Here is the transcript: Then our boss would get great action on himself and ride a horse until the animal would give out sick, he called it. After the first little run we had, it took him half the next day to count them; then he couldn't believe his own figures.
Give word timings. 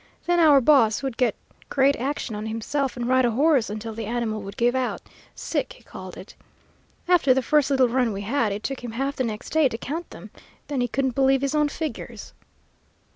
Then 0.25 0.39
our 0.39 0.61
boss 0.61 1.03
would 1.03 1.15
get 1.15 1.35
great 1.69 1.95
action 1.95 2.35
on 2.35 2.47
himself 2.47 2.97
and 2.97 3.07
ride 3.07 3.23
a 3.23 3.29
horse 3.29 3.69
until 3.69 3.93
the 3.93 4.07
animal 4.07 4.41
would 4.41 4.57
give 4.57 4.73
out 4.73 4.99
sick, 5.35 5.73
he 5.73 5.83
called 5.83 6.17
it. 6.17 6.33
After 7.07 7.35
the 7.35 7.43
first 7.43 7.69
little 7.69 7.87
run 7.87 8.11
we 8.11 8.21
had, 8.21 8.51
it 8.51 8.63
took 8.63 8.83
him 8.83 8.93
half 8.93 9.15
the 9.17 9.23
next 9.23 9.51
day 9.51 9.69
to 9.69 9.77
count 9.77 10.09
them; 10.09 10.31
then 10.69 10.81
he 10.81 10.87
couldn't 10.87 11.13
believe 11.13 11.43
his 11.43 11.53
own 11.53 11.69
figures. 11.69 12.33